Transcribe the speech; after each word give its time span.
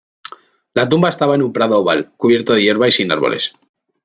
La 0.73 0.89
tumba 0.89 1.09
estaba 1.09 1.35
en 1.35 1.43
un 1.43 1.53
prado 1.53 1.77
oval, 1.79 2.11
cubierto 2.17 2.53
de 2.53 2.63
hierba 2.63 2.87
y 2.87 2.91
sin 2.91 3.11
árboles. 3.11 3.53